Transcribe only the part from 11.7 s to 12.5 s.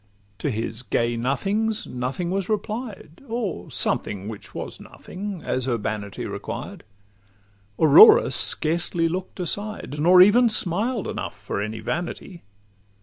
vanity.